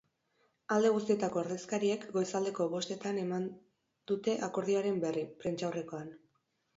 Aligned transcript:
Alde 0.75 0.89
guztietako 0.93 1.39
ordezkariek 1.41 2.07
goizaldeko 2.15 2.65
bostetan 2.71 3.19
eman 3.25 3.45
dute 4.13 4.35
akordioaren 4.49 4.97
berri, 5.05 5.23
prentsaurrekoan. 5.45 6.09